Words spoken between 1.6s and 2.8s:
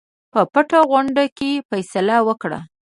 فیصله وکړه.